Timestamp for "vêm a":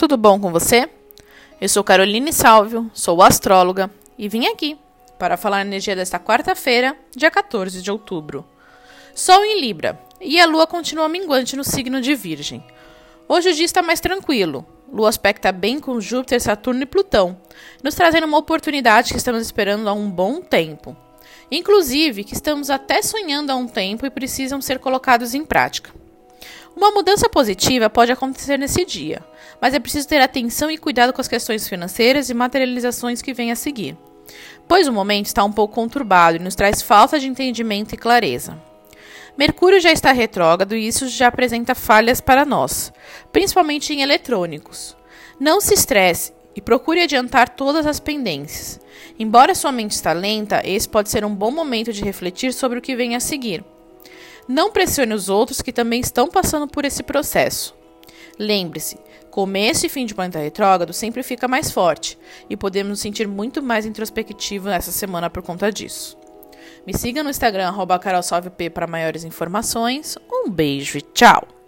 33.34-33.54